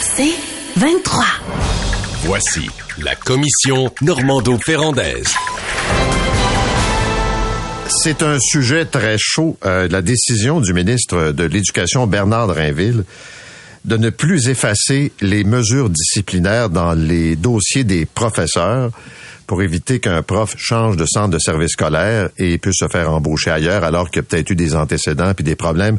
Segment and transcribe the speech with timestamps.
[0.00, 0.34] C'est
[0.76, 1.24] 23.
[2.24, 2.68] Voici
[3.02, 5.34] la commission Normando-Ferrandaise.
[7.88, 13.04] C'est un sujet très chaud, euh, la décision du ministre de l'Éducation, Bernard Drinville,
[13.84, 18.90] de ne plus effacer les mesures disciplinaires dans les dossiers des professeurs
[19.46, 23.50] pour éviter qu'un prof change de centre de service scolaire et puisse se faire embaucher
[23.50, 25.98] ailleurs alors qu'il y a peut-être eu des antécédents puis des problèmes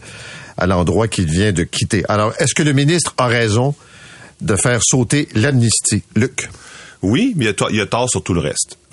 [0.58, 2.04] à l'endroit qu'il vient de quitter.
[2.10, 3.76] Alors, est-ce que le ministre a raison
[4.42, 6.04] de faire sauter l'amnistie?
[6.16, 6.50] Luc?
[7.02, 8.80] Oui, mais il y, a tort sur tout le reste.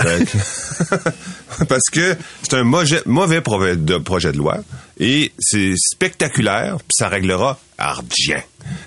[1.68, 4.58] Parce que c'est un mauvais, projet de loi
[5.00, 8.42] et c'est spectaculaire, puis ça réglera argent.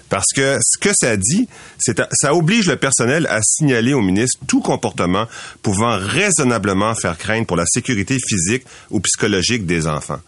[0.09, 1.47] Parce que ce que ça dit,
[1.79, 5.25] c'est ça oblige le personnel à signaler au ministre tout comportement
[5.63, 10.19] pouvant raisonnablement faire craindre pour la sécurité physique ou psychologique des enfants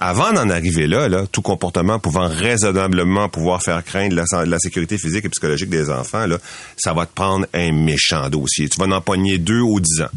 [0.00, 5.28] avant d'en arriver là, tout comportement pouvant raisonnablement pouvoir faire craindre la, sécurité physique et
[5.28, 6.38] psychologique des enfants, là,
[6.76, 8.70] ça va te prendre un méchant dossier.
[8.70, 10.10] Tu vas en empoigner deux ou dix ans.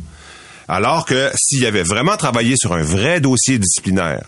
[0.69, 4.23] Alors que s'il avait vraiment travaillé sur un vrai dossier disciplinaire,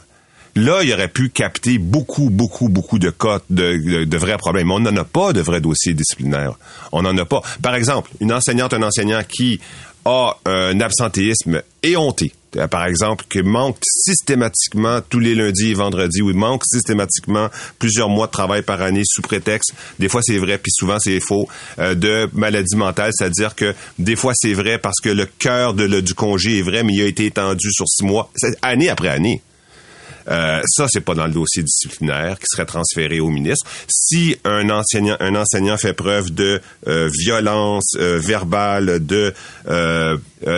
[0.55, 4.71] là, il aurait pu capter beaucoup, beaucoup, beaucoup de cas de, vrais problèmes.
[4.71, 6.55] On n'en a pas de vrais dossiers disciplinaires.
[6.91, 7.41] On n'en a pas.
[7.61, 9.61] Par exemple, une enseignante, un enseignant qui
[10.03, 12.33] a un absentéisme éhonté,
[12.69, 18.09] par exemple, qui manque systématiquement tous les lundis et vendredis, ou il manque systématiquement plusieurs
[18.09, 21.47] mois de travail par année sous prétexte, des fois c'est vrai, puis souvent c'est faux,
[21.79, 26.13] euh, de maladie mentale, c'est-à-dire que des fois c'est vrai parce que le cœur du
[26.13, 29.41] congé est vrai, mais il a été étendu sur six mois, année après année.
[30.27, 33.65] Euh, ça, c'est pas dans le dossier disciplinaire qui serait transféré au ministre.
[33.87, 39.33] Si un enseignant, un enseignant fait preuve de euh, violence euh, verbale, de
[39.67, 40.17] euh,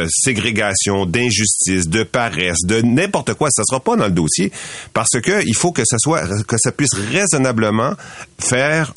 [0.09, 4.51] ségrégation, d'injustice, de paresse, de n'importe quoi, ça sera pas dans le dossier
[4.93, 7.93] parce que il faut que ça soit, que ça puisse raisonnablement
[8.39, 8.93] faire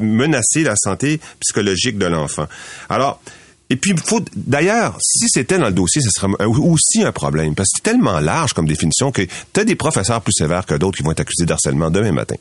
[0.00, 2.46] menacer la santé psychologique de l'enfant.
[2.88, 3.20] Alors,
[3.68, 7.68] et puis, faut d'ailleurs, si c'était dans le dossier, ce serait aussi un problème, parce
[7.68, 10.98] que c'est tellement large comme définition que tu as des professeurs plus sévères que d'autres
[10.98, 12.36] qui vont être accusés d'harcèlement demain matin.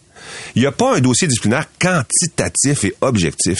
[0.56, 3.60] Il n'y a pas un dossier disciplinaire quantitatif et objectif.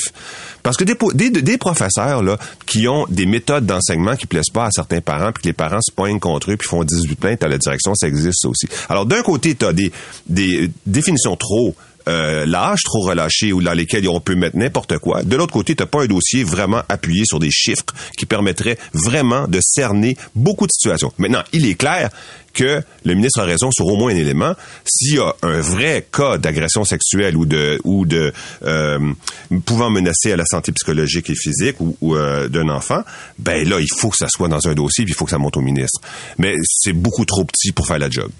[0.62, 2.38] Parce que des, professeurs là,
[2.68, 5.82] qui ont des méthodes d'enseignement qui plaisent pas à certains parents, puis que les parents
[5.82, 8.68] se poignent contre eux, puis font 18 plaintes à la direction, ça existe aussi.
[8.90, 9.92] Alors, d'un côté, tu as des,
[10.28, 11.76] des définitions trop
[12.08, 15.24] euh, l'âge trop relâché ou dans lesquels on peut mettre n'importe quoi.
[15.24, 17.86] De l'autre côté, tu n'as pas un dossier vraiment appuyé sur des chiffres
[18.18, 21.12] qui permettraient vraiment de cerner beaucoup de situations.
[21.18, 22.10] Maintenant, il est clair
[22.56, 24.56] que le ministre a raison sur au moins un élément.
[24.86, 28.34] S'il y a un vrai cas d'agression sexuelle ou de ou de
[28.64, 29.14] euh,
[29.66, 33.04] pouvant menacer à la santé psychologique et physique ou, euh, d'un enfant,
[33.38, 35.38] ben là, il faut que ça soit dans un dossier, puis il faut que ça
[35.38, 36.00] monte au ministre.
[36.38, 38.32] Mais c'est beaucoup trop petit pour faire la job.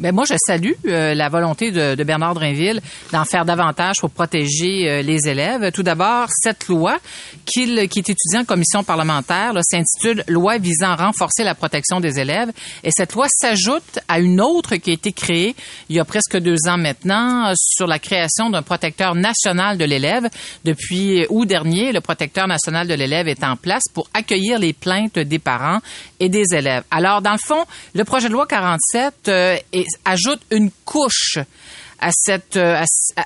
[0.00, 2.80] Ben moi, je salue euh, la volonté de, de Bernard Drinville
[3.12, 5.72] d'en faire davantage pour protéger euh, les élèves.
[5.72, 6.96] Tout d'abord, cette loi
[7.44, 12.50] qui est étudiée en commission parlementaire s'intitule Loi visant à renforcer la protection des élèves.
[12.82, 15.54] Et cette loi s'ajoute à une autre qui a été créée
[15.90, 20.30] il y a presque deux ans maintenant sur la création d'un protecteur national de l'élève.
[20.64, 25.18] Depuis août dernier, le protecteur national de l'élève est en place pour accueillir les plaintes
[25.18, 25.80] des parents
[26.20, 26.84] et des élèves.
[26.90, 31.38] Alors, dans le fond, le projet de loi 47 euh, est ajoute une couche
[32.00, 32.82] à cette euh,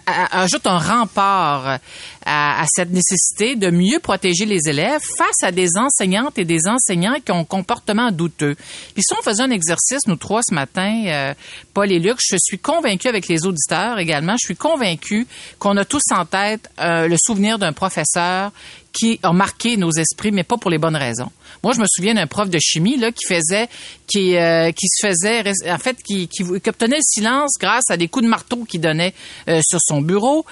[0.07, 1.79] ajoute un rempart
[2.25, 7.17] à, cette nécessité de mieux protéger les élèves face à des enseignantes et des enseignants
[7.25, 8.55] qui ont un comportement douteux.
[8.95, 11.35] Puis si on faisait un exercice, nous trois ce matin, euh,
[11.73, 15.27] Paul et Luc, je suis convaincu avec les auditeurs également, je suis convaincu
[15.59, 18.53] qu'on a tous en tête euh, le souvenir d'un professeur
[18.95, 21.31] qui a marqué nos esprits, mais pas pour les bonnes raisons.
[21.63, 23.69] Moi, je me souviens d'un prof de chimie là qui faisait,
[24.07, 28.07] qui, euh, qui se faisait, en fait, qui, qui, obtenait le silence grâce à des
[28.07, 29.15] coups de marteau qu'il donnait
[29.49, 30.47] euh, sur son bureau.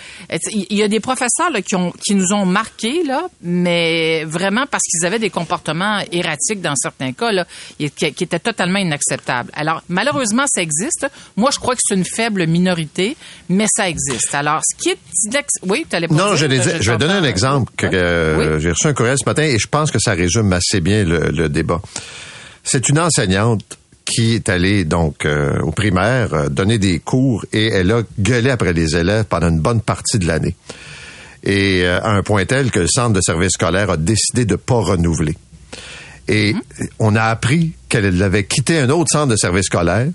[0.51, 4.67] Il y a des professeurs là, qui, ont, qui nous ont marqués là, mais vraiment
[4.71, 7.47] parce qu'ils avaient des comportements erratiques dans certains cas là,
[7.79, 9.51] qui, qui étaient totalement inacceptables.
[9.55, 11.07] Alors, malheureusement, ça existe.
[11.37, 13.17] Moi, je crois que c'est une faible minorité,
[13.49, 14.35] mais ça existe.
[14.35, 14.99] Alors, ce qui est,
[15.67, 16.47] oui, tu allais Non, je,
[16.81, 19.69] je, vais donner un exemple que euh, j'ai reçu un courriel ce matin et je
[19.69, 21.81] pense que ça résume assez bien le, débat.
[22.65, 27.69] C'est une enseignante qui est allée donc euh, au primaire euh, donner des cours et
[27.69, 30.57] elle a gueulé après les élèves pendant une bonne partie de l'année.
[31.45, 34.81] Et à un point tel que le centre de service scolaire a décidé de pas
[34.81, 35.37] renouveler.
[36.29, 36.63] Et mhm.
[36.99, 40.13] on a appris qu'elle avait quitté un autre centre de service scolaire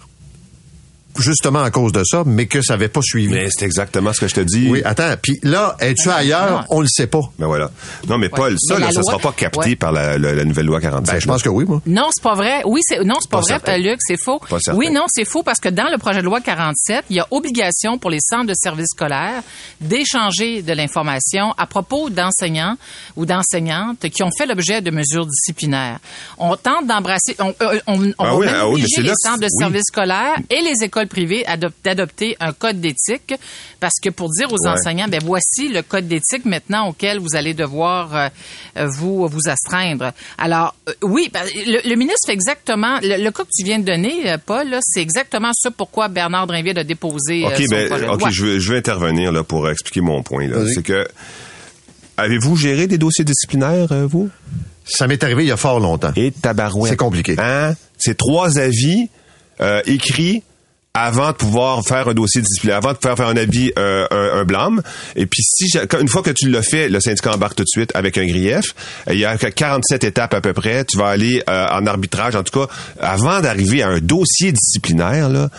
[1.19, 3.33] justement à cause de ça, mais que ça n'avait pas suivi.
[3.33, 4.67] Mais c'est exactement ce que je te dis.
[4.69, 5.13] Oui, attends.
[5.21, 6.51] Puis là, es-tu ailleurs?
[6.51, 6.63] non.
[6.69, 7.21] On le sait pas.
[7.39, 7.71] Mais voilà.
[8.07, 9.75] Non, mais Paul, ça, Mais là, ça loi- sera pas capté Ouais.
[9.75, 11.13] par la, la- la nouvelle loi 47.
[11.15, 11.81] Ben, je pense que oui, moi.
[11.85, 12.61] Non, c'est pas vrai.
[12.65, 13.77] Oui, c'est non, c'est pas, Pas vrai, certain.
[13.77, 14.39] Luc, c'est faux.
[14.49, 14.77] Pas certain.
[14.77, 17.27] Oui, non, c'est faux parce que dans le projet de loi 47, il y a
[17.31, 19.41] obligation pour les centres de services scolaires
[19.81, 22.75] d'échanger de l'information à propos d'enseignants
[23.15, 25.99] ou d'enseignantes qui ont fait l'objet de mesures disciplinaires.
[26.37, 29.01] On tente d'embrasser, on, euh, on, on Ah va oui, ah oui, mais obliger c'est
[29.01, 29.59] les là- centres de oui.
[29.59, 33.33] services scolaires et les écoles privées adop- d'adopter un code d'éthique
[33.79, 34.69] parce que pour dire aux Ouais.
[34.73, 38.29] enseignants, ben voici le code d'éthique maintenant auquel vous allez devoir euh,
[38.97, 40.11] vous vous astreindre.
[40.37, 43.79] Alors euh, oui, ben, le, le ministre fait exactement le, le cas que tu viens
[43.79, 47.63] de donner, euh, Paul, là, c'est exactement ça pourquoi Bernard Drinville a déposé OK, son
[47.75, 50.47] ben, projet OK, je veux, je veux intervenir là pour expliquer mon point.
[50.47, 50.65] là.
[50.73, 51.07] C'est que
[52.17, 54.29] avez-vous géré des dossiers disciplinaires, vous?
[54.85, 56.11] Ça m'est arrivé il y a fort longtemps.
[56.15, 56.91] Et tabarouette.
[56.91, 57.35] C'est compliqué.
[57.37, 57.73] Hein?
[57.97, 59.09] C'est trois avis
[59.59, 60.43] euh, écrits
[61.03, 64.39] avant de pouvoir faire un dossier disciplinaire, avant de faire faire un avis, euh, un,
[64.39, 64.81] un blâme.
[65.15, 67.91] Et puis si une fois que tu l'as fait, le syndicat embarque tout de suite
[67.95, 68.73] avec un grief.
[69.09, 70.85] Il y a que 47 étapes à peu près.
[70.85, 72.35] Tu vas aller euh, en arbitrage.
[72.35, 75.49] En tout cas, avant d'arriver à un dossier disciplinaire, là,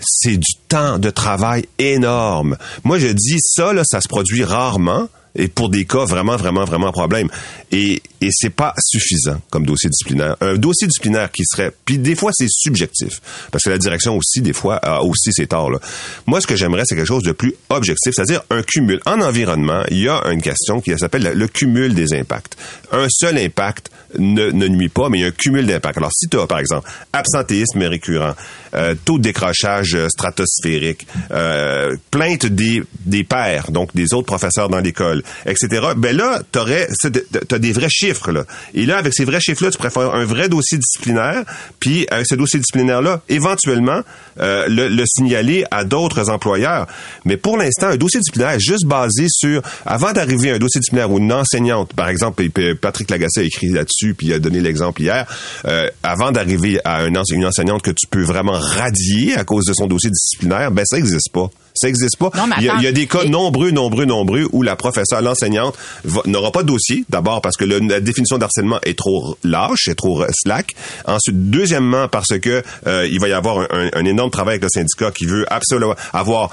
[0.00, 2.56] c'est du temps de travail énorme.
[2.84, 6.64] Moi, je dis ça, là, ça se produit rarement et pour des cas vraiment, vraiment,
[6.64, 7.28] vraiment problème.
[7.70, 10.36] Et, et c'est pas suffisant comme dossier disciplinaire.
[10.40, 14.40] Un dossier disciplinaire qui serait, puis des fois c'est subjectif, parce que la direction aussi
[14.40, 15.70] des fois a aussi ses torts.
[15.70, 15.78] Là.
[16.26, 19.00] Moi, ce que j'aimerais, c'est quelque chose de plus objectif, c'est-à-dire un cumul.
[19.06, 22.56] En environnement, il y a une question qui s'appelle le, cumul des impacts.
[22.92, 25.98] Un seul impact ne, ne nuit pas, mais il y a un cumul d'impacts.
[25.98, 28.34] Alors, si tu as, par exemple, absentéisme récurrent,
[28.76, 34.68] euh, taux de décrochage euh, stratosphérique, euh, plainte des, des pairs, donc des autres professeurs
[34.68, 38.32] dans l'école, etc., ben là, tu as des vrais chiffres.
[38.32, 38.44] Là.
[38.74, 41.44] Et là, avec ces vrais chiffres-là, tu pourrais faire un vrai dossier disciplinaire,
[41.80, 44.02] puis avec ce dossier disciplinaire-là, éventuellement,
[44.38, 46.86] euh, le, le signaler à d'autres employeurs.
[47.24, 50.80] Mais pour l'instant, un dossier disciplinaire est juste basé sur, avant d'arriver à un dossier
[50.80, 52.44] disciplinaire où une enseignante, par exemple,
[52.80, 55.26] Patrick Lagacé a écrit là-dessus, puis il a donné l'exemple hier,
[55.66, 59.86] euh, avant d'arriver à une enseignante que tu peux vraiment radier à cause de son
[59.86, 61.48] dossier disciplinaire, ben ça n'existe pas.
[61.74, 62.30] Ça n'existe pas.
[62.34, 64.62] Non, mais il, y a, il y a des cas Et- nombreux, nombreux, nombreux où
[64.62, 65.76] la professeure, l'enseignante
[66.24, 67.04] n'aura pas de dossier.
[67.10, 70.74] D'abord parce que le- la définition d'harcèlement est trop lâche, est trop slack.
[71.06, 74.62] Ensuite, deuxièmement parce que euh, il va y avoir un, un- un énorme travail avec
[74.62, 76.50] le syndicat qui veut absolument avoir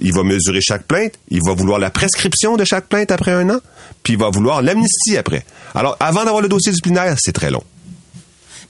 [0.00, 3.48] il va mesurer chaque plainte, il va vouloir la prescription de chaque plainte après un
[3.50, 3.60] an,
[4.02, 5.44] puis il va vouloir l'amnistie après.
[5.76, 7.62] Alors, avant d'avoir le dossier disciplinaire, c'est très long.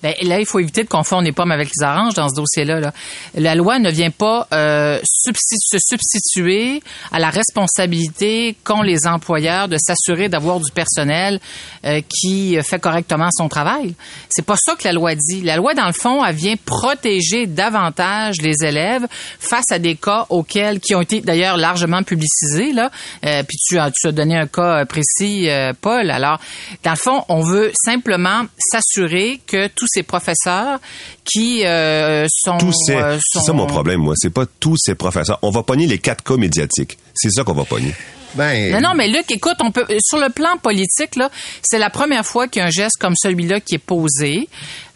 [0.03, 2.81] Ben, là, il faut éviter de confondre les pommes avec les oranges dans ce dossier-là.
[2.81, 2.93] là.
[3.35, 6.83] La loi ne vient pas euh, se substituer
[7.13, 11.41] à la responsabilité qu'ont les employeurs de s'assurer d'avoir du personnel
[11.85, 13.95] euh, qui fait correctement son travail.
[14.29, 15.43] C'est pas ça que la loi dit.
[15.43, 19.07] La loi, dans le fond, elle vient protéger davantage les élèves
[19.39, 22.91] face à des cas auxquels qui ont été d'ailleurs largement publicisés là.
[23.25, 26.11] Euh, puis tu as tu as donné un cas euh, précis, euh, Paul.
[26.11, 26.39] Alors,
[26.85, 30.81] dans le fond, on veut simplement s'assurer que tous ces professeurs
[31.25, 34.15] qui euh, sont, Tous ces, euh, c'est ça mon problème, moi.
[34.17, 35.39] C'est pas tous ces professeurs.
[35.43, 36.99] On va pogner les quatre cas médiatiques.
[37.15, 37.95] C'est ça qu'on va pogner.
[38.35, 41.31] Ben, Non, non, mais Luc, écoute, on peut sur le plan politique là,
[41.63, 44.49] c'est la première fois qu'il y a un geste comme celui-là qui est posé.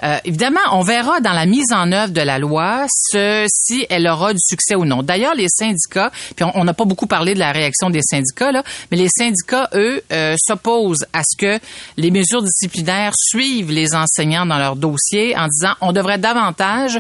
[0.03, 4.07] Euh, évidemment, on verra dans la mise en œuvre de la loi ce, si elle
[4.07, 5.03] aura du succès ou non.
[5.03, 8.63] D'ailleurs, les syndicats, puis on n'a pas beaucoup parlé de la réaction des syndicats là,
[8.91, 11.59] mais les syndicats, eux, euh, s'opposent à ce que
[11.97, 16.99] les mesures disciplinaires suivent les enseignants dans leur dossier en disant on devrait davantage,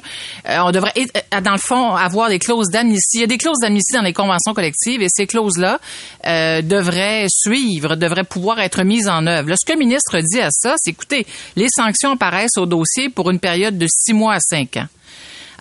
[0.49, 3.19] euh, on devrait euh, dans le fond avoir des clauses d'amnistie.
[3.19, 5.79] Il y a des clauses d'amnistie dans les conventions collectives et ces clauses-là
[6.26, 9.49] euh, devraient suivre, devraient pouvoir être mises en œuvre.
[9.49, 11.26] Là, ce que le ministre dit à ça, c'est écoutez,
[11.57, 14.87] les sanctions apparaissent au dossier pour une période de six mois à cinq ans.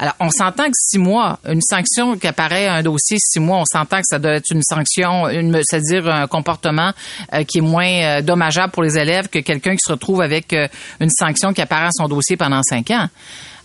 [0.02, 3.58] Alors, on s'entend que six mois, une sanction qui apparaît à un dossier six mois,
[3.58, 5.26] on s'entend que ça doit être une sanction,
[5.64, 6.94] c'est-à-dire un comportement
[7.34, 10.54] euh, qui est moins euh, dommageable pour les élèves que quelqu'un qui se retrouve avec
[10.54, 10.70] euh,
[11.02, 13.10] une sanction qui apparaît à son dossier pendant cinq ans.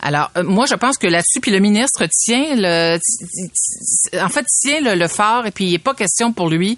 [0.07, 2.99] Alors, euh, moi, je pense que là-dessus, puis le ministre tient le,
[4.23, 6.77] en fait, tient le, le fort, et puis il n'est pas question pour lui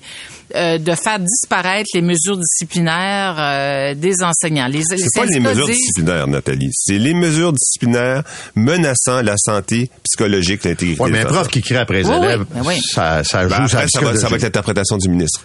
[0.54, 4.68] euh, de faire disparaître les mesures disciplinaires euh, des enseignants.
[4.68, 6.70] Les, C'est pas les mesures disciplinaires, Nathalie.
[6.72, 8.22] C'est les mesures disciplinaires
[8.54, 11.02] menaçant la santé psychologique, l'intégrité.
[11.02, 12.78] ouais, mais un prof qui crie après les Oui, oui, élèves, oui.
[12.80, 15.40] ça, ça joue Ben, après, ça, va, ça va être l'interprétation du ministre.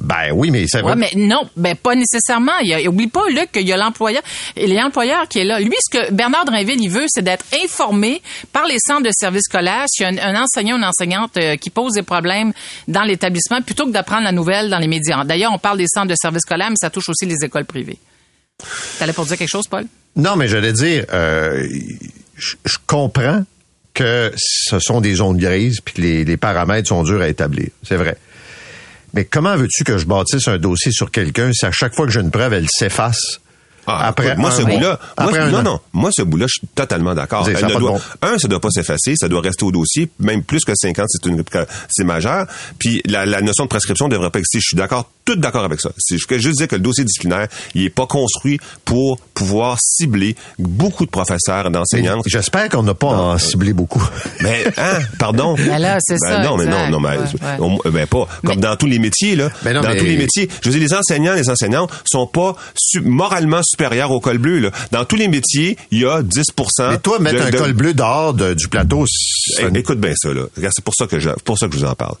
[0.00, 0.96] Ben oui, mais c'est Ouais, vrai.
[0.96, 2.56] mais non, ben pas nécessairement.
[2.62, 4.22] Il a, oublie pas, Luc, qu'il y a l'employeur.
[4.56, 5.60] L'employeur qui est là.
[5.60, 9.44] Lui, ce que Bernard Drinville, il veut, c'est d'être informé par les centres de services
[9.44, 12.52] scolaires s'il y a un, un enseignant ou une enseignante euh, qui pose des problèmes
[12.88, 15.22] dans l'établissement, plutôt que d'apprendre la nouvelle dans les médias.
[15.24, 17.98] D'ailleurs, on parle des centres de services scolaires, mais ça touche aussi les écoles privées.
[18.98, 19.84] T'allais pour dire quelque chose, Paul?
[20.16, 21.66] Non, mais j'allais dire, euh,
[22.36, 23.44] je, je comprends
[23.94, 27.68] que ce sont des zones grises puis que les, les paramètres sont durs à établir.
[27.82, 28.16] C'est vrai.
[29.14, 32.12] Mais comment veux-tu que je bâtisse un dossier sur quelqu'un si à chaque fois que
[32.12, 33.40] j'ai une preuve, elle s'efface?
[33.86, 37.14] Ah, après moi, un ce bout-là, un non, non, moi, ce bout-là, je suis totalement
[37.14, 37.44] d'accord.
[37.46, 38.00] Savez, ça ne doit- bon.
[38.22, 41.06] Un, ça doit pas s'effacer, ça doit rester au dossier, même plus que 5 ans,
[41.08, 41.42] c'est une,
[41.88, 42.46] c'est majeur.
[42.78, 44.58] Puis la, la notion de prescription ne devrait pas exister.
[44.60, 45.90] Je suis d'accord, tout d'accord avec ça.
[46.08, 50.36] Je veux juste dire que le dossier disciplinaire, il est pas construit pour pouvoir cibler
[50.58, 52.20] beaucoup de professeurs, Mais d'enseignants.
[52.26, 54.02] J'espère qu'on n'a pas en ciblé beaucoup.
[54.40, 55.54] Mais, hein, pardon.
[55.58, 56.90] Ben là, c'est ça, Non, mais exact.
[56.90, 58.26] non, non, mais, Ouais, on- ben pas.
[58.44, 59.50] Comme Mais- dans tous les métiers, là.
[59.62, 60.48] Ben non, dans mais- tous les métiers.
[60.62, 64.58] Je veux dire, les enseignants, les enseignantes sont pas su- moralement supérieurs au col bleu,
[64.58, 64.70] là.
[64.90, 67.72] Dans tous les métiers, il y a 10% Mais toi, mettre de- un de- col
[67.72, 70.42] bleu dehors de- du plateau, c'est Eh, Écoute bien ça, là.
[70.56, 72.16] C'est pour ça que je, pour ça que je vous en parle.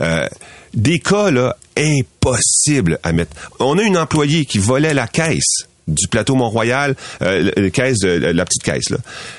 [0.00, 0.26] Euh,
[0.74, 3.36] des cas, là, impossibles à mettre.
[3.60, 8.90] On a une employée qui volait la caisse du plateau Mont-Royal, euh, la petite caisse
[8.90, 8.96] là.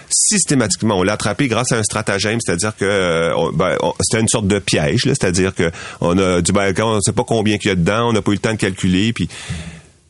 [0.10, 4.48] Systématiquement, on l'a attrapé grâce à un stratagème, c'est-à-dire que euh, ben, c'était une sorte
[4.48, 7.76] de piège, c'est-à-dire que on a dit ben on sait pas combien qu'il y a
[7.76, 9.28] dedans, on n'a pas eu le temps de calculer, puis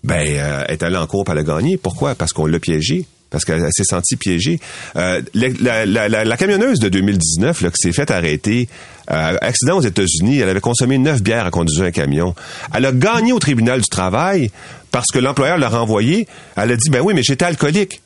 [0.03, 1.77] ben, euh, est allée en cours, elle a gagné.
[1.77, 2.15] Pourquoi?
[2.15, 3.05] Parce qu'on l'a piégée.
[3.29, 4.60] Parce qu'elle elle s'est sentie piégée.
[4.96, 8.70] Euh, la, la- la- la- camionneuse de 2019 là, qui s'est faite arrêter,
[9.12, 12.34] euh, accident aux États-Unis, elle avait consommé neuf bières à conduire un camion.
[12.74, 14.51] Elle a gagné au tribunal du travail
[14.91, 16.27] parce que l'employeur l'a renvoyée.
[16.55, 18.01] Elle a dit, ben oui, mais j'étais alcoolique.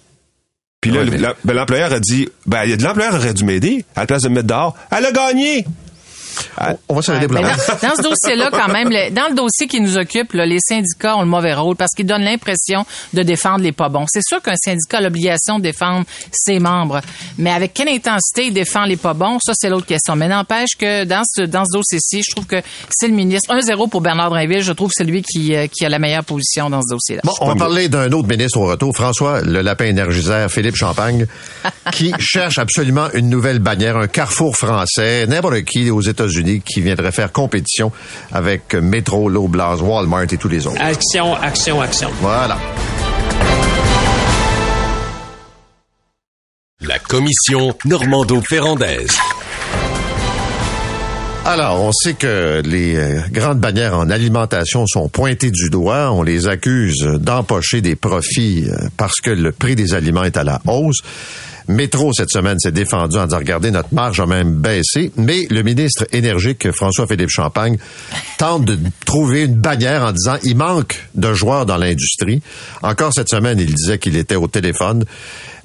[0.82, 4.02] Puis là, Ouais, mais- la- ben, l'employeur a dit, ben l'employeur aurait dû m'aider à
[4.02, 4.76] la place de me mettre dehors.
[4.96, 5.66] Elle a gagné.
[6.88, 7.48] On va s'arrêter Ouais, dans,
[7.89, 11.15] dans ce dossier-là, quand même, le- dans le dossier qui nous occupe, là, les syndicats
[11.15, 14.05] ont le mauvais rôle parce qu'ils donnent l'impression de défendre les pas bons.
[14.08, 17.01] C'est sûr qu'un syndicat a l'obligation de défendre ses membres,
[17.38, 20.15] mais avec quelle intensité il défend les pas bons, ça c'est l'autre question.
[20.15, 23.89] Mais n'empêche que dans ce dans ce dossier-ci, je trouve que c'est le ministre 1-0
[23.89, 24.62] pour Bernard Drinville.
[24.62, 27.22] Je trouve que c'est lui qui euh, qui a la meilleure position dans ce dossier-là.
[27.24, 31.25] Bon, on va parler d'un autre ministre au retour, François, le lapin énergiseur, Philippe Champagne,
[31.91, 36.29] qui cherche absolument une nouvelle bannière, un carrefour français, n'importe qui aux États-Unis
[36.66, 37.92] qui viendrait faire compétition
[38.32, 40.82] avec Metro, Loblaws, Walmart et tous les autres.
[40.82, 42.10] Action, action, action.
[42.22, 42.58] Voilà.
[46.82, 49.18] La commission Normando-Ferrandaise.
[51.46, 56.12] Alors, on sait que les euh, grandes bannières en alimentation sont pointées du doigt.
[56.12, 60.44] On les accuse d'empocher des profits euh, parce que le prix des aliments est à
[60.44, 61.00] la hausse.
[61.70, 65.12] Métro, cette semaine, s'est défendu en disant, regardez, notre marge a même baissé.
[65.18, 67.78] Mais le ministre énergique, François-Philippe Champagne,
[68.40, 72.42] tente de trouver une bannière en disant, il manque de joueurs dans l'industrie.
[72.82, 75.06] Encore cette semaine, il disait qu'il était au téléphone,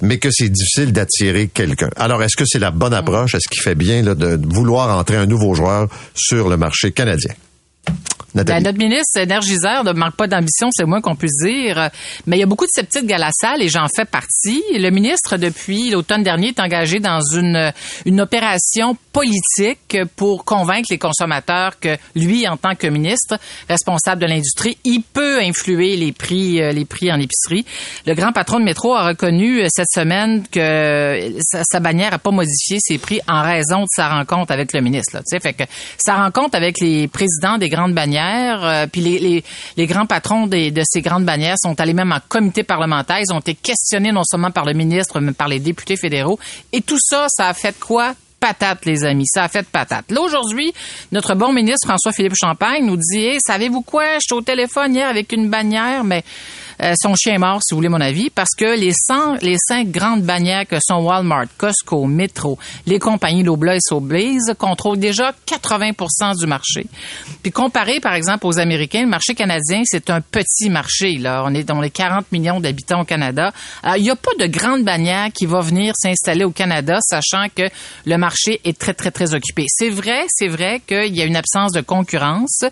[0.02, 1.88] mais que c'est difficile d'attirer quelqu'un.
[1.96, 3.34] Alors, est-ce que c'est la bonne approche?
[3.34, 7.32] Est-ce qu'il fait bien de vouloir entrer un nouveau joueur sur le marché canadien?
[8.34, 11.90] Ben, notre ministre énergiseur ne manque pas d'ambition, c'est le moins qu'on puisse dire.
[12.26, 14.62] Mais il y a beaucoup de sceptiques à la salle et j'en fais partie.
[14.72, 17.72] Le ministre, depuis l'automne dernier, est engagé dans une,
[18.06, 23.38] une opération politique pour convaincre les consommateurs que lui, en tant que ministre
[23.68, 27.64] responsable de l'industrie, il peut influer les prix, euh, les prix en épicerie.
[28.04, 32.18] Le grand patron de métro a reconnu euh, cette semaine que sa, sa bannière a
[32.18, 35.14] pas modifié ses prix en raison de sa rencontre avec le ministre.
[35.14, 35.64] Là, fait que
[35.98, 38.23] sa rencontre avec les présidents des grandes bannières,
[38.64, 39.44] euh, puis les,
[39.76, 43.18] les, grands patrons de ces grandes bannières sont allés même en comité parlementaire.
[43.20, 46.38] Ils ont été questionnés non seulement par le ministre, mais par les députés fédéraux.
[46.72, 48.14] Et tout ça, ça a fait quoi?
[48.44, 49.24] patate, les amis.
[49.26, 50.10] Ça a fait patate.
[50.10, 50.74] Là, aujourd'hui,
[51.12, 54.18] notre bon ministre François-Philippe Champagne nous dit, savez-vous quoi?
[54.20, 56.22] J'étais au téléphone hier avec une bannière, mais
[56.82, 59.56] euh, son chien est mort, si vous voulez mon avis, parce que les 100, les
[59.58, 65.32] cinq grandes bannières que sont Walmart, Costco, Metro, les compagnies Loblaw et Sobeys contrôlent déjà
[65.46, 66.86] 80 du marché.
[67.42, 71.18] Puis comparé, par exemple, aux Américains, le marché canadien, c'est un petit marché.
[71.18, 73.52] Là, on est dans les 40 millions d'habitants au Canada.
[73.82, 77.46] Alors, il n'y a pas de grande bannière qui va venir s'installer au Canada, sachant
[77.54, 77.62] que
[78.04, 79.64] le marché est très, très, très occupé.
[79.68, 82.64] C'est vrai, c'est vrai qu'il y a une absence de concurrence,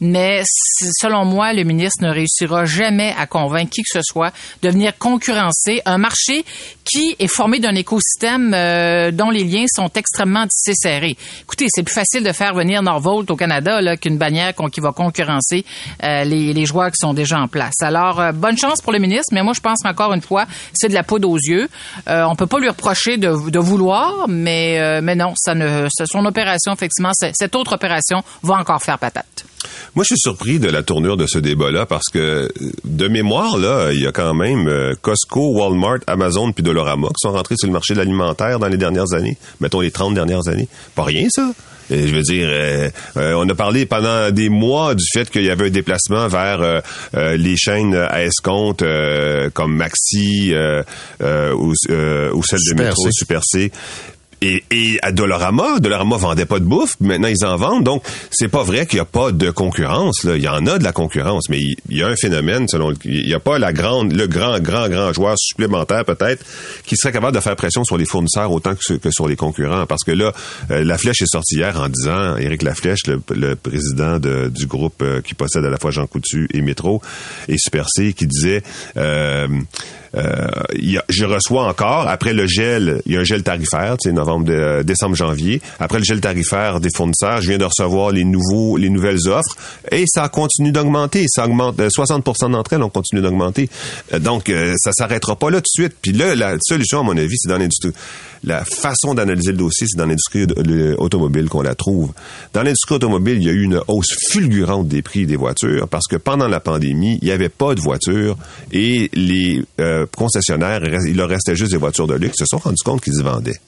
[0.00, 4.32] mais selon moi, le ministre ne réussira jamais à convaincre qui que ce soit
[4.62, 6.44] de venir concurrencer un marché
[6.84, 11.16] qui est formé d'un écosystème euh, dont les liens sont extrêmement tissés serrés.
[11.42, 14.80] Écoutez, c'est plus facile de faire venir Norvolt au Canada là, qu'une bannière qu'on- qui
[14.80, 15.64] va concurrencer
[16.02, 17.74] euh, les, les joueurs qui sont déjà en place.
[17.80, 20.88] Alors, euh, bonne chance pour le ministre, mais moi, je pense encore une fois, c'est
[20.88, 21.68] de la poudre aux yeux.
[22.06, 27.12] On peut pas lui reprocher de, vouloir, mais, mais non, ça ne, son opération, effectivement,
[27.14, 29.44] cette autre opération va encore faire patate.
[29.94, 32.50] Moi, je suis surpris de la tournure de ce débat-là parce que,
[32.84, 37.20] de mémoire, là, il y a quand même euh, Costco, Walmart, Amazon puis Dolorama qui
[37.20, 39.36] sont rentrés sur le marché de l'alimentaire dans les dernières années.
[39.60, 40.68] Mettons les 30 dernières années.
[40.94, 41.52] Pas rien, ça.
[41.90, 45.44] Et je veux dire, euh, euh, on a parlé pendant des mois du fait qu'il
[45.44, 48.84] y avait un déplacement vers euh, les chaînes à escompte
[49.52, 50.54] comme Maxi
[51.20, 51.74] ou, ou
[52.42, 53.10] celle de métro C.
[53.12, 53.72] Super C.
[54.46, 57.84] Et, et à Dolorama, Dolorama vendait pas de bouffe, maintenant ils en vendent.
[57.84, 60.22] Donc, c'est pas vrai qu'il y a pas de concurrence.
[60.24, 60.36] Là.
[60.36, 62.96] Il y en a de la concurrence, mais il, y a un phénomène selon le-
[63.06, 66.44] il y a pas la grande, le grand, grand, grand joueur supplémentaire peut-être
[66.84, 69.86] qui serait capable de faire pression sur les fournisseurs autant que, sur- les concurrents.
[69.86, 70.32] Parce que là,
[70.70, 74.66] euh, la flèche est sortie hier en disant, Éric Laflèche, le, le président de- du
[74.66, 77.00] groupe euh, qui possède à la fois Jean Coutu et Métro
[77.48, 78.62] et Super C, qui disait
[78.98, 79.48] euh,
[80.16, 83.96] euh, y a- je reçois encore, après le gel, il y a un gel tarifaire,
[83.98, 85.60] tu sais, novembre, de- décembre, janvier.
[85.78, 89.56] Après le gel tarifaire des fournisseurs, je viens de recevoir les nouveaux, les nouvelles offres
[89.92, 91.26] et ça continue d'augmenter.
[91.28, 93.68] Ça augmente, euh, 60% d'entre elles ont continué d'augmenter.
[94.12, 95.94] Euh, Donc, euh, ça s'arrêtera pas là tout de suite.
[96.02, 97.92] Puis là, la solution, à mon avis, c'est dans l'industrie.
[98.42, 100.46] La façon d'analyser le dossier, c'est dans l'industrie
[100.98, 102.12] automobile qu'on la trouve.
[102.52, 106.06] Dans l'industrie automobile, il y a eu une hausse fulgurante des prix des voitures parce
[106.06, 108.36] que pendant la pandémie, il n'y avait pas de voitures
[108.70, 112.82] et les euh, concessionnaires, il leur restait juste des voitures de luxe, se sont rendus
[112.84, 113.58] compte qu'ils se vendaient.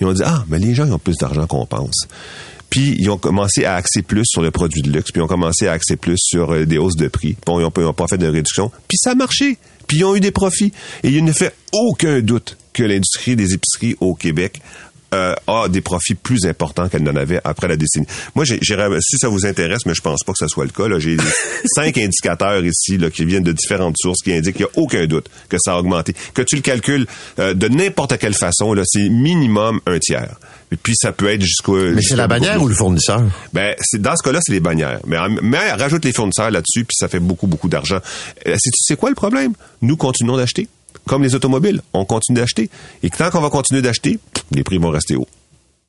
[0.00, 2.06] Ils ont dit, ah, mais les gens, ils ont plus d'argent qu'on pense.
[2.70, 5.28] Puis, ils ont commencé à axer plus sur le produit de luxe, puis ils ont
[5.28, 7.36] commencé à axer plus sur euh, des hausses de prix.
[7.44, 8.70] Bon, ils n'ont pas, fait de réduction.
[8.88, 9.58] Puis, ça a marché.
[9.86, 10.72] Puis, ils ont eu des profits.
[11.02, 14.62] Et il ne fait aucun doute que l'industrie des épiceries au Québec
[15.12, 18.06] euh, a des profits plus importants qu'elle n'en avait après la décennie.
[18.34, 20.88] Moi, j'ai, si ça vous intéresse, mais je pense pas que ça soit le cas,
[20.88, 21.16] là, j'ai
[21.74, 25.06] cinq indicateurs ici là, qui viennent de différentes sources qui indiquent qu'il n'y a aucun
[25.06, 26.14] doute que ça a augmenté.
[26.34, 27.06] Que tu le calcules
[27.38, 30.36] euh, de n'importe quelle façon, là, c'est minimum un tiers.
[30.72, 31.76] Et puis ça peut être jusqu'au.
[31.76, 33.22] Mais c'est la bannière ou le fournisseur?
[33.52, 35.00] Ben, c'est, dans ce cas-là, c'est les bannières.
[35.06, 38.00] Mais, mais rajoute les fournisseurs là-dessus, puis ça fait beaucoup, beaucoup d'argent.
[38.46, 39.52] Euh, c'est, c'est quoi le problème?
[39.82, 40.68] Nous continuons d'acheter.
[41.06, 42.70] Comme les automobiles, on continue d'acheter.
[43.02, 44.18] Et tant qu'on va continuer d'acheter,
[44.52, 45.28] les prix vont rester hauts.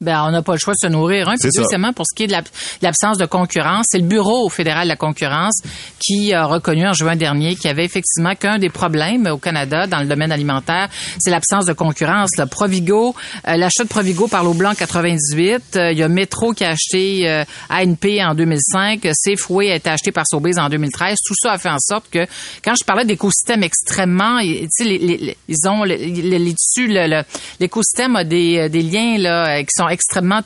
[0.04, 1.30] Ben, on n'a pas le choix de se nourrir.
[1.30, 1.34] Un.
[1.40, 2.46] Puis deuxièmement, pour ce qui est de l'ab-
[2.82, 5.62] l'absence de concurrence, c'est le Bureau fédéral de la concurrence
[6.00, 9.88] qui a reconnu en juin dernier qu'il y avait effectivement qu'un des problèmes au Canada
[9.88, 12.30] dans le domaine alimentaire, c'est l'absence de concurrence.
[12.38, 13.16] Le Provigo,
[13.48, 16.70] euh, l'achat de Provigo par l'eau blanc 98, euh, il y a Metro qui a
[16.72, 21.18] acheté euh, ANP en 2005, Safeway a été acheté par Sobeys en 2013.
[21.26, 22.26] Tout ça a fait en sorte que
[22.64, 27.24] quand je parlais d'écosystème extrêmement, les, les- ils ont le- les, les dessus, le- le-
[27.60, 30.42] l'écosystème a des, des liens là qui sont extrêmement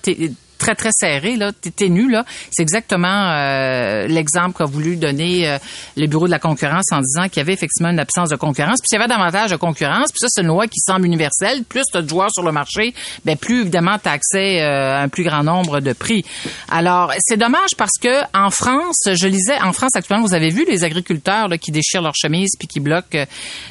[0.57, 2.25] très très serrés là, té- ténus là.
[2.51, 5.57] C'est exactement euh, l'exemple qu'a voulu donner euh,
[5.95, 8.79] le bureau de la concurrence en disant qu'il y avait effectivement une absence de concurrence.
[8.81, 11.63] Puis s'il y avait davantage de concurrence, puis ça c'est une loi qui semble universelle.
[11.63, 12.93] Plus tu as de joueurs sur le marché,
[13.25, 16.23] ben plus évidemment tu as accès euh, à un plus grand nombre de prix.
[16.69, 20.65] Alors c'est dommage parce que en France, je lisais en France actuellement, vous avez vu
[20.67, 23.25] les agriculteurs là, qui déchirent leurs chemises puis qui bloquent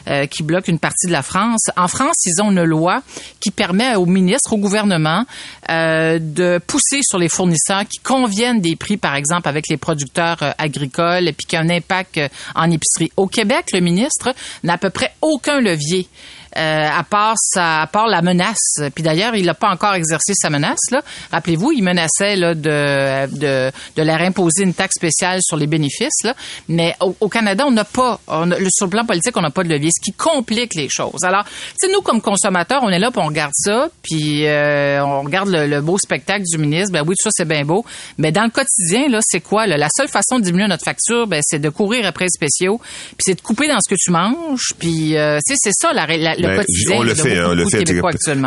[0.08, 1.66] euh, qui bloquent une partie de la France.
[1.76, 3.02] En France, ils ont une loi
[3.40, 5.24] qui permet au ministre, au gouvernement,
[5.70, 10.52] euh, de sur les fournisseurs qui conviennent des prix, par exemple, avec les producteurs euh,
[10.58, 13.10] agricoles, puis qui a un impact euh, en épicerie.
[13.16, 16.08] Au Québec, le ministre n'a à peu près aucun levier.
[16.56, 18.80] Euh, à part sa, à part la menace.
[18.94, 20.78] Puis d'ailleurs, il n'a pas encore exercé sa menace.
[20.90, 21.02] Là.
[21.32, 26.22] Rappelez-vous, il menaçait là, de, de, de leur imposer une taxe spéciale sur les bénéfices.
[26.24, 26.34] Là.
[26.68, 29.50] Mais au, au Canada, on n'a pas, on a- sur le plan politique, on n'a
[29.50, 31.22] pas de levier, ce qui complique les choses.
[31.24, 31.44] Alors,
[31.76, 35.48] sais, nous, comme consommateurs, on est là, puis on regarde ça, puis euh, on regarde
[35.48, 36.92] le, le beau spectacle du ministre.
[36.92, 37.84] Ben oui, tout ça, c'est bien beau.
[38.18, 39.66] Mais dans le quotidien, là, c'est quoi?
[39.66, 39.76] là?
[39.76, 43.16] La seule façon de diminuer notre facture, ben, c'est de courir après les spéciaux, puis
[43.20, 46.56] c'est de couper dans ce que tu manges, puis euh, c'est ça la, la- le
[46.56, 47.82] Ben, quotidien on le de fait, beaucoup, hein, on le de fait.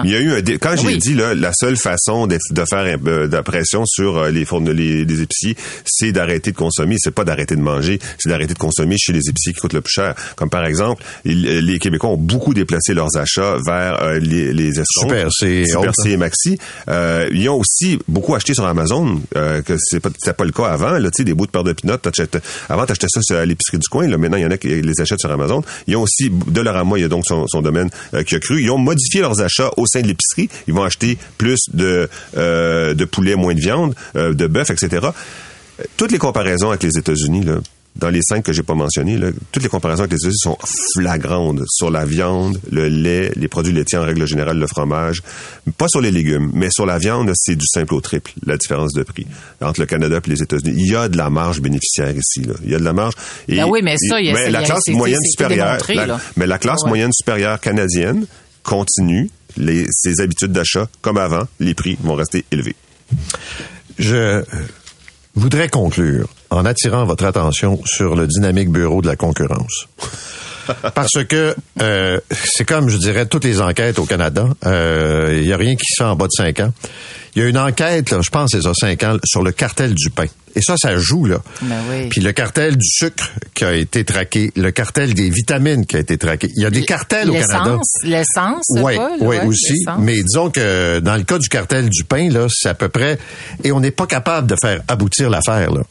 [0.05, 0.97] Il y a eu un dé- quand j'ai Oui.
[0.97, 4.45] dit là, la seule façon de, de faire euh, de la pression sur euh, les
[4.45, 6.95] fourne les, les épiciers, c'est d'arrêter de consommer.
[6.99, 9.81] C'est pas d'arrêter de manger, c'est d'arrêter de consommer chez les épiciers qui coûtent le
[9.81, 10.15] plus cher.
[10.35, 14.53] Comme par exemple, il- euh, les Québécois ont beaucoup déplacé leurs achats vers euh, les,
[14.53, 15.09] les escomptes.
[15.09, 15.93] Super C et Super autres.
[16.03, 16.57] C et Maxi.
[16.89, 20.51] Euh, ils ont aussi beaucoup acheté sur Amazon, euh, que c'est pas, c'était pas le
[20.51, 20.91] cas avant.
[20.97, 23.45] Là, tu sais, des bouts de beurre de pinot, t'achètes- avant t'achetais ça sur- à
[23.45, 24.07] l'épicerie du coin.
[24.07, 25.61] Là, maintenant, il y en a qui les achètent sur Amazon.
[25.87, 27.78] Ils ont aussi Dollarama, il y a donc son, son domaine
[28.13, 28.61] euh, qui a cru.
[28.61, 30.49] Ils ont modifié leurs achats au sein de l'épicerie.
[30.67, 35.07] Ils vont acheter plus de euh, de poulet, moins de viande, euh, de bœuf, etc.
[35.97, 37.59] Toutes les comparaisons avec les États-Unis, là,
[37.95, 40.57] dans les cinq que j'ai pas mentionnés, là, toutes les comparaisons avec les États-Unis sont
[40.93, 45.21] flagrantes sur la viande, le lait, les produits laitiers en règle générale, le fromage,
[45.77, 48.93] pas sur les légumes, mais sur la viande, c'est du simple au triple, la différence
[48.93, 49.27] de prix
[49.61, 50.73] entre le Canada et les États-Unis.
[50.77, 52.53] Il y a de la marge bénéficiaire ici, là.
[52.63, 53.15] Il y a de la marge.
[53.49, 56.47] Et, Ben oui, mais ça, il y a- mais la classe moyenne supérieure, la- mais
[56.47, 56.89] la classe Ouais.
[56.89, 58.25] moyenne supérieure canadienne
[58.63, 61.43] continue les, ses habitudes d'achat comme avant.
[61.59, 62.75] Les prix vont rester élevés.
[63.97, 64.43] Je
[65.35, 69.87] voudrais conclure en attirant votre attention sur le dynamique bureau de la concurrence.
[70.93, 74.47] Parce que euh, c'est comme, je dirais, toutes les enquêtes au Canada.
[74.65, 76.71] Il n'y a rien qui se fait en bas de cinq ans.
[77.35, 79.93] Il y a une enquête, là, je pense, c'est ça, cinq ans, sur le cartel
[79.93, 80.25] du pain.
[80.55, 81.37] Et ça, ça joue, là.
[81.61, 82.09] Ben oui.
[82.09, 85.99] Puis le cartel du sucre qui a été traqué, le cartel des vitamines qui a
[85.99, 86.49] été traqué.
[86.55, 87.77] Il y a des cartels au Canada.
[88.03, 89.85] L'essence, Oui, oui, ouais, aussi.
[89.99, 93.19] Mais disons que dans le cas du cartel du pain, là, c'est à peu près...
[93.63, 95.81] Et on n'est pas capable de faire aboutir l'affaire, là.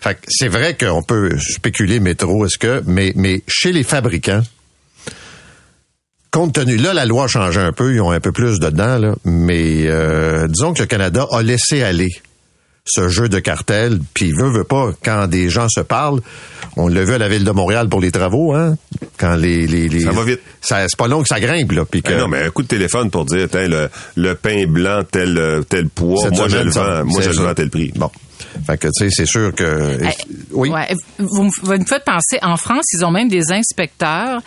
[0.00, 2.82] Fait que c'est vrai qu'on peut spéculer métro, est-ce que...
[2.86, 4.42] Mais, mais chez les fabricants,
[6.30, 8.98] compte tenu, là, la loi a changé un peu, ils ont un peu plus dedans,
[8.98, 12.10] là, mais euh, disons que le Canada a laissé aller
[12.86, 16.20] ce jeu de cartel, puis veut, veut pas, quand des gens se parlent,
[16.76, 18.76] on l'a vu à la Ville de Montréal pour les travaux, hein,
[19.16, 19.66] quand les...
[19.66, 20.40] les, les- Ça va vite.
[20.60, 22.12] Ça- C'est pas long que ça grimpe, là, puis que...
[22.12, 25.62] Eh non, mais un coup de téléphone pour dire, Tiens, le, le pain blanc, tel,
[25.68, 27.90] tel poids, Cette moi, je le vends, moi, je le vends à tel prix.
[27.96, 28.10] Bon.
[28.66, 29.98] Fait que, tu sais, c'est sûr que...
[30.02, 30.08] Eh,
[30.52, 30.70] oui.
[30.70, 34.40] ouais, vous, me- vous me faites penser, en France, ils ont même des inspecteurs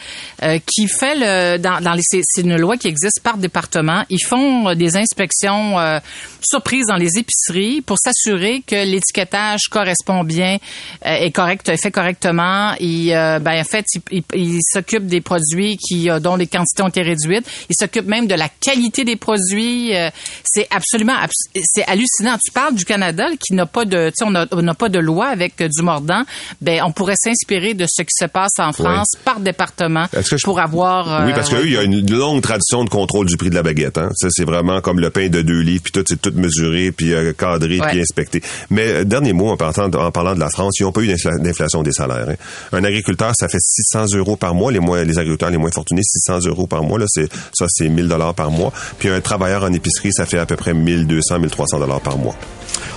[0.44, 4.04] euh, qui fait le dans, dans les c'est une loi qui existe par département.
[4.10, 6.00] Ils font euh, des inspections euh,
[6.42, 10.58] surprises dans les épiceries pour s'assurer que l'étiquetage correspond bien,
[11.06, 12.74] euh, est correct, est fait correctement.
[12.80, 13.86] Et euh, ben en fait,
[14.34, 17.46] ils s'occupent des produits qui euh, dont les quantités ont été réduites.
[17.70, 19.96] Ils s'occupent même de la qualité des produits.
[19.96, 20.10] Euh,
[20.44, 22.38] c'est absolument abs- c'est hallucinant.
[22.44, 25.60] Tu parles du Canada qui n'a pas de, on a- n'a pas de loi avec
[25.62, 26.24] euh, du mordant.
[26.62, 30.38] Ben, on pourrait s'inspirer de ce qui se passe en France par département Est-ce que
[30.38, 31.26] je- pour avoir.
[31.26, 33.56] Oui, euh, parce qu'eux, il y a une longue tradition de contrôle du prix de
[33.56, 33.98] la baguette.
[33.98, 34.10] Hein.
[34.16, 37.14] Ça, c'est vraiment comme le pain de deux livres, puis tout, c'est tout mesuré, puis
[37.14, 37.88] euh, cadré, Ouais.
[37.90, 38.42] puis inspecté.
[38.70, 41.02] Mais euh, dernier mot, en parlant, de, en parlant de la France, ils n'ont pas
[41.02, 42.28] eu d'infla- d'inflation des salaires.
[42.30, 42.36] hein.
[42.72, 44.72] Un agriculteur, ça fait 600 euros par mois.
[44.72, 47.00] Les, moins, les agriculteurs les moins fortunés, 600 euros par mois.
[47.00, 48.72] Là, c'est ça, c'est 1000 dollars par mois.
[49.00, 52.36] Puis un travailleur en épicerie, ça fait à peu près 1200, 1300 dollars par mois.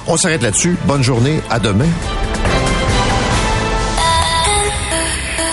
[0.06, 0.76] On s'arrête là-dessus.
[0.84, 1.40] Bonne journée.
[1.50, 1.88] À demain.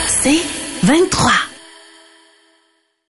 [0.08, 0.42] C'est
[0.84, 1.47] 23.